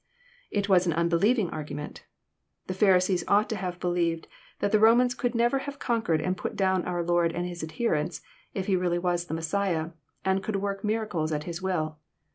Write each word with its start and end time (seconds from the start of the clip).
It 0.49 0.67
was 0.67 0.87
an 0.87 0.93
unbelieving 0.93 1.51
argument. 1.51 2.07
The 2.65 2.73
Pharisees 2.73 3.23
ought 3.27 3.47
to 3.49 3.55
have 3.55 3.79
believed 3.79 4.27
that 4.57 4.71
the 4.71 4.79
Romans 4.79 5.13
could 5.13 5.35
never 5.35 5.59
have 5.59 5.77
conquered 5.77 6.21
and 6.21 6.35
put 6.35 6.55
down 6.55 6.83
our 6.85 7.03
Lord 7.03 7.31
and 7.33 7.45
His 7.45 7.63
adherents, 7.63 8.23
if 8.55 8.65
He 8.65 8.75
really 8.75 8.97
was 8.97 9.25
the 9.25 9.35
Messiah, 9.35 9.91
and 10.25 10.41
could 10.41 10.55
work 10.55 10.83
miracles 10.83 11.31
at 11.31 11.43
His 11.43 11.61
will. 11.61 11.99